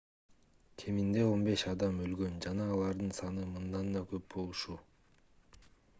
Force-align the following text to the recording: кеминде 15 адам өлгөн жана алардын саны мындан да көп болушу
кеминде 0.83 1.25
15 1.31 1.65
адам 1.75 2.01
өлгөн 2.07 2.41
жана 2.45 2.67
алардын 2.77 3.15
саны 3.21 3.45
мындан 3.53 3.95
да 3.97 4.03
көп 4.15 4.29
болушу 4.37 4.79